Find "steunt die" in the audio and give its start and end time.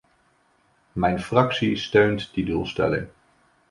1.75-2.45